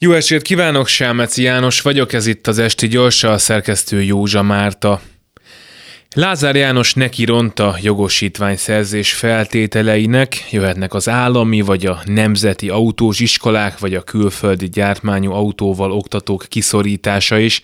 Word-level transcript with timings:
Jó 0.00 0.12
estét 0.12 0.42
kívánok, 0.42 0.86
Sámeci 0.86 1.42
János 1.42 1.80
vagyok, 1.80 2.12
ez 2.12 2.26
itt 2.26 2.46
az 2.46 2.58
Esti 2.58 2.88
Gyorsa, 2.88 3.30
a 3.30 3.38
szerkesztő 3.38 4.02
Józsa 4.02 4.42
Márta. 4.42 5.00
Lázár 6.14 6.56
János 6.56 6.94
neki 6.94 7.24
ronta 7.24 7.76
jogosítványszerzés 7.82 9.12
feltételeinek, 9.12 10.46
jöhetnek 10.50 10.94
az 10.94 11.08
állami 11.08 11.60
vagy 11.60 11.86
a 11.86 12.02
nemzeti 12.04 12.68
autós 12.68 13.20
iskolák, 13.20 13.78
vagy 13.78 13.94
a 13.94 14.02
külföldi 14.02 14.68
gyártmányú 14.68 15.32
autóval 15.32 15.92
oktatók 15.92 16.44
kiszorítása 16.48 17.38
is. 17.38 17.62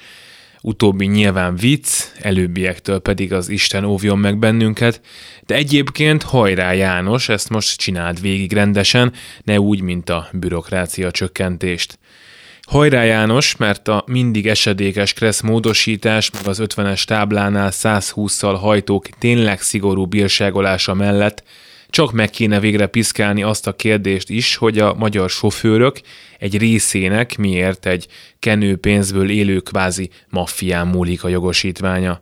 Utóbbi 0.67 1.07
nyilván 1.07 1.57
vicc, 1.57 1.89
előbbiektől 2.21 2.99
pedig 2.99 3.33
az 3.33 3.49
Isten 3.49 3.85
óvjon 3.85 4.19
meg 4.19 4.39
bennünket, 4.39 5.01
de 5.47 5.55
egyébként 5.55 6.23
hajrá 6.23 6.73
János, 6.73 7.29
ezt 7.29 7.49
most 7.49 7.79
csináld 7.79 8.21
végig 8.21 8.53
rendesen, 8.53 9.13
ne 9.43 9.61
úgy, 9.61 9.81
mint 9.81 10.11
a 10.11 10.29
bürokrácia 10.33 11.11
csökkentést. 11.11 11.99
Hajrá 12.63 13.03
János, 13.03 13.57
mert 13.57 13.89
a 13.89 14.05
mindig 14.07 14.47
esedékes 14.47 15.13
kressz 15.13 15.41
módosítás, 15.41 16.31
meg 16.31 16.47
az 16.47 16.61
50-es 16.63 17.05
táblánál 17.05 17.71
120-szal 17.73 18.57
hajtók 18.61 19.09
tényleg 19.19 19.61
szigorú 19.61 20.07
bírságolása 20.07 20.95
mellett 20.95 21.43
csak 21.95 22.13
meg 22.13 22.31
kéne 22.31 22.61
végre 22.61 22.87
piszkálni 22.87 23.43
azt 23.43 23.67
a 23.67 23.73
kérdést 23.73 24.31
is, 24.31 24.57
hogy 24.57 24.79
a 24.79 24.95
magyar 24.95 25.31
sofőrök 25.31 26.01
egy 26.39 26.59
részének 26.59 27.37
miért 27.37 27.87
egy 27.87 28.07
kenőpénzből 28.39 29.31
élő 29.31 29.61
kvázi 29.61 30.11
maffián 30.29 30.87
múlik 30.87 31.25
a 31.25 31.29
jogosítványa. 31.29 32.21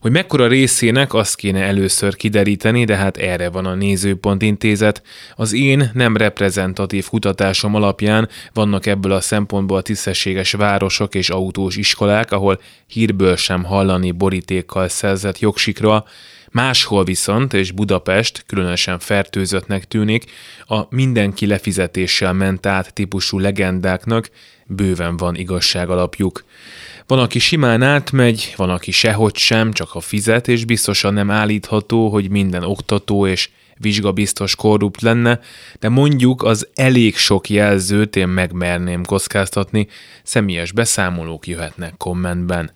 Hogy 0.00 0.10
mekkora 0.10 0.46
részének 0.46 1.14
azt 1.14 1.36
kéne 1.36 1.62
először 1.62 2.16
kideríteni, 2.16 2.84
de 2.84 2.96
hát 2.96 3.16
erre 3.16 3.50
van 3.50 3.66
a 3.66 3.74
Nézőpont 3.74 4.42
Intézet. 4.42 5.02
Az 5.34 5.52
én 5.52 5.90
nem 5.94 6.16
reprezentatív 6.16 7.08
kutatásom 7.08 7.74
alapján 7.74 8.28
vannak 8.52 8.86
ebből 8.86 9.12
a 9.12 9.20
szempontból 9.20 9.82
tisztességes 9.82 10.52
városok 10.52 11.14
és 11.14 11.30
autós 11.30 11.76
iskolák, 11.76 12.32
ahol 12.32 12.60
hírből 12.86 13.36
sem 13.36 13.64
hallani 13.64 14.10
borítékkal 14.10 14.88
szerzett 14.88 15.38
jogsikra, 15.38 16.04
Máshol 16.50 17.04
viszont, 17.04 17.52
és 17.52 17.70
Budapest 17.70 18.44
különösen 18.46 18.98
fertőzöttnek 18.98 19.84
tűnik, 19.84 20.24
a 20.66 20.80
mindenki 20.90 21.46
lefizetéssel 21.46 22.32
ment 22.32 22.66
át 22.66 22.94
típusú 22.94 23.38
legendáknak 23.38 24.30
bőven 24.66 25.16
van 25.16 25.34
igazság 25.34 25.90
alapjuk. 25.90 26.44
Van, 27.06 27.18
aki 27.18 27.38
simán 27.38 27.82
átmegy, 27.82 28.52
van, 28.56 28.70
aki 28.70 28.90
sehogy 28.90 29.36
sem, 29.36 29.72
csak 29.72 29.94
a 29.94 30.00
fizet, 30.00 30.48
és 30.48 30.64
biztosan 30.64 31.14
nem 31.14 31.30
állítható, 31.30 32.08
hogy 32.08 32.30
minden 32.30 32.62
oktató 32.62 33.26
és 33.26 33.48
vizsgabiztos 33.78 34.56
korrupt 34.56 35.00
lenne, 35.00 35.40
de 35.78 35.88
mondjuk 35.88 36.42
az 36.42 36.68
elég 36.74 37.16
sok 37.16 37.48
jelzőt 37.48 38.16
én 38.16 38.28
megmerném 38.28 39.04
kockáztatni, 39.04 39.86
személyes 40.22 40.72
beszámolók 40.72 41.46
jöhetnek 41.46 41.94
kommentben. 41.96 42.70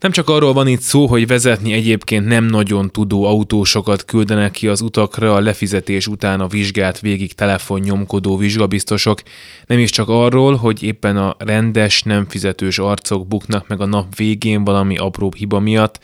Nem 0.00 0.12
csak 0.12 0.28
arról 0.28 0.52
van 0.52 0.66
itt 0.66 0.80
szó, 0.80 1.06
hogy 1.06 1.26
vezetni 1.26 1.72
egyébként 1.72 2.26
nem 2.26 2.44
nagyon 2.44 2.90
tudó 2.90 3.24
autósokat 3.24 4.04
küldenek 4.04 4.50
ki 4.50 4.68
az 4.68 4.80
utakra 4.80 5.34
a 5.34 5.40
lefizetés 5.40 6.06
után 6.06 6.40
a 6.40 6.46
vizsgát 6.46 7.00
végig 7.00 7.32
telefonnyomkodó 7.32 8.36
vizsgabiztosok, 8.36 9.22
nem 9.66 9.78
is 9.78 9.90
csak 9.90 10.08
arról, 10.08 10.56
hogy 10.56 10.82
éppen 10.82 11.16
a 11.16 11.36
rendes, 11.38 12.02
nem 12.02 12.26
fizetős 12.28 12.78
arcok 12.78 13.26
buknak 13.26 13.68
meg 13.68 13.80
a 13.80 13.86
nap 13.86 14.16
végén 14.16 14.64
valami 14.64 14.96
apróbb 14.96 15.34
hiba 15.34 15.60
miatt, 15.60 16.00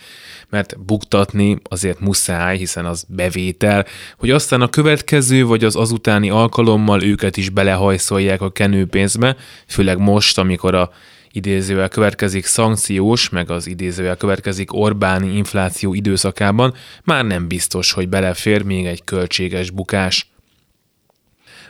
mert 0.50 0.80
buktatni 0.84 1.58
azért 1.62 2.00
muszáj, 2.00 2.56
hiszen 2.56 2.86
az 2.86 3.04
bevétel, 3.08 3.86
hogy 4.18 4.30
aztán 4.30 4.60
a 4.60 4.68
következő 4.68 5.44
vagy 5.44 5.64
az 5.64 5.76
azutáni 5.76 6.30
alkalommal 6.30 7.02
őket 7.02 7.36
is 7.36 7.48
belehajszolják 7.48 8.40
a 8.40 8.50
kenőpénzbe, 8.50 9.36
főleg 9.66 9.98
most, 9.98 10.38
amikor 10.38 10.74
a 10.74 10.90
idézővel 11.32 11.88
következik 11.88 12.44
szankciós, 12.44 13.28
meg 13.28 13.50
az 13.50 13.66
idézővel 13.66 14.16
következik 14.16 14.72
Orbáni 14.72 15.36
infláció 15.36 15.94
időszakában, 15.94 16.74
már 17.04 17.24
nem 17.24 17.48
biztos, 17.48 17.92
hogy 17.92 18.08
belefér 18.08 18.62
még 18.62 18.86
egy 18.86 19.04
költséges 19.04 19.70
bukás. 19.70 20.29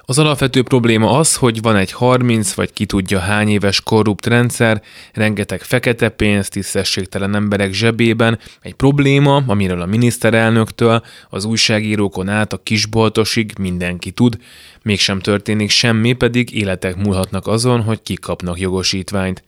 Az 0.05 0.19
alapvető 0.19 0.63
probléma 0.63 1.19
az, 1.19 1.37
hogy 1.37 1.61
van 1.63 1.77
egy 1.77 1.93
30 1.93 2.53
vagy 2.53 2.73
ki 2.73 2.87
tudja 2.87 3.19
hány 3.19 3.49
éves 3.49 3.81
korrupt 3.81 4.27
rendszer, 4.27 4.83
rengeteg 5.13 5.63
fekete 5.63 6.09
pénz, 6.09 6.49
tisztességtelen 6.49 7.35
emberek 7.35 7.73
zsebében, 7.73 8.39
egy 8.61 8.75
probléma, 8.75 9.43
amiről 9.47 9.81
a 9.81 9.87
miniszterelnöktől, 9.87 11.03
az 11.29 11.45
újságírókon 11.45 12.29
át 12.29 12.53
a 12.53 12.63
kisboltosig 12.63 13.53
mindenki 13.59 14.11
tud, 14.11 14.37
mégsem 14.83 15.21
történik 15.21 15.71
semmi, 15.71 16.13
pedig 16.13 16.55
életek 16.55 16.97
múlhatnak 16.97 17.47
azon, 17.47 17.83
hogy 17.83 18.03
kikapnak 18.03 18.61
jogosítványt. 18.61 19.43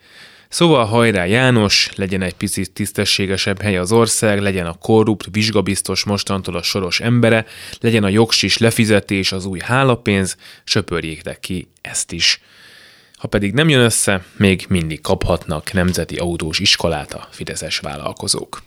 Szóval 0.53 0.85
hajrá 0.85 1.25
János, 1.25 1.91
legyen 1.97 2.23
egy 2.23 2.35
picit 2.35 2.73
tisztességesebb 2.73 3.61
hely 3.63 3.77
az 3.77 3.93
ország, 3.93 4.41
legyen 4.41 4.67
a 4.67 4.73
korrupt, 4.75 5.29
vizsgabiztos 5.31 6.05
mostantól 6.05 6.57
a 6.57 6.63
soros 6.63 7.01
embere, 7.01 7.47
legyen 7.81 8.05
a 8.05 8.09
jogsis 8.09 8.59
lefizetés, 8.59 9.33
az 9.33 9.45
új 9.45 9.59
hálapénz, 9.59 10.37
söpörjék 10.65 11.39
ki 11.41 11.69
ezt 11.81 12.13
is. 12.13 12.41
Ha 13.15 13.29
pedig 13.29 13.53
nem 13.53 13.69
jön 13.69 13.81
össze, 13.81 14.25
még 14.37 14.65
mindig 14.69 15.01
kaphatnak 15.01 15.73
nemzeti 15.73 16.17
autós 16.17 16.59
iskolát 16.59 17.15
a 17.15 17.29
fideszes 17.31 17.79
vállalkozók. 17.79 18.63